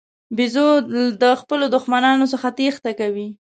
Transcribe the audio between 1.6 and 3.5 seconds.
دښمنانو څخه تېښته کوي.